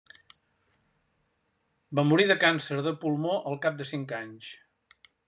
Va 1.99 2.07
morir 2.11 2.27
de 2.31 2.39
càncer 2.45 2.81
de 2.89 2.97
pulmó 3.05 3.37
al 3.51 3.63
cap 3.67 3.79
de 3.83 3.91
cinc 3.91 4.17
anys. 4.23 4.53